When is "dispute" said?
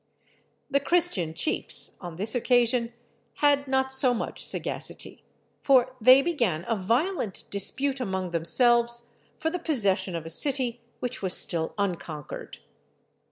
7.51-7.99